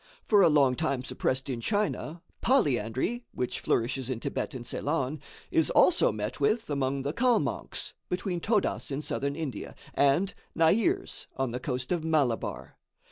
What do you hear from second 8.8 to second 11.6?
in Southern India, and Nairs on the